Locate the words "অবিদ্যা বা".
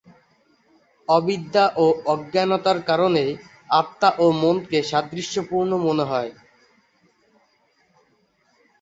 1.07-1.85